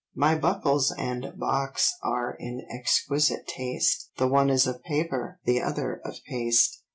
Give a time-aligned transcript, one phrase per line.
[0.15, 6.01] My buckles and box are in exquisite taste, The one is of paper, the other
[6.03, 6.81] of paste."